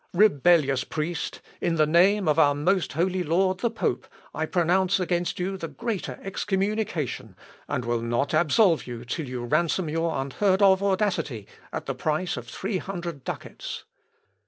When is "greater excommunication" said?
5.67-7.35